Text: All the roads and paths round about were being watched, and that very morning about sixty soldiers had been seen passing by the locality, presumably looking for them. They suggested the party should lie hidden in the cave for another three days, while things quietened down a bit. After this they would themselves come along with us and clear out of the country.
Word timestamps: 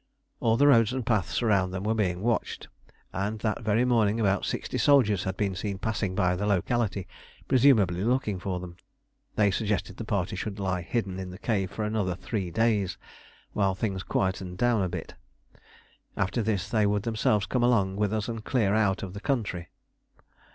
All 0.39 0.57
the 0.57 0.65
roads 0.65 0.91
and 0.93 1.05
paths 1.05 1.43
round 1.43 1.71
about 1.75 1.85
were 1.85 1.93
being 1.93 2.23
watched, 2.23 2.67
and 3.13 3.37
that 3.41 3.61
very 3.61 3.85
morning 3.85 4.19
about 4.19 4.45
sixty 4.47 4.79
soldiers 4.79 5.25
had 5.25 5.37
been 5.37 5.53
seen 5.53 5.77
passing 5.77 6.15
by 6.15 6.35
the 6.35 6.47
locality, 6.47 7.07
presumably 7.47 8.03
looking 8.03 8.39
for 8.39 8.59
them. 8.59 8.77
They 9.35 9.51
suggested 9.51 9.97
the 9.97 10.03
party 10.03 10.35
should 10.35 10.57
lie 10.59 10.81
hidden 10.81 11.19
in 11.19 11.29
the 11.29 11.37
cave 11.37 11.69
for 11.69 11.85
another 11.85 12.15
three 12.15 12.49
days, 12.49 12.97
while 13.53 13.75
things 13.75 14.01
quietened 14.01 14.57
down 14.57 14.81
a 14.81 14.89
bit. 14.89 15.13
After 16.17 16.41
this 16.41 16.67
they 16.67 16.87
would 16.87 17.03
themselves 17.03 17.45
come 17.45 17.61
along 17.61 17.95
with 17.95 18.11
us 18.11 18.27
and 18.27 18.43
clear 18.43 18.73
out 18.73 19.03
of 19.03 19.13
the 19.13 19.21
country. 19.21 19.69